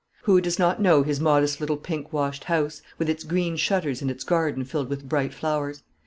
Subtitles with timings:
[0.23, 4.09] Who does not know his modest little pink washed house, with its green shutters and
[4.09, 5.83] its garden filled with bright flowers?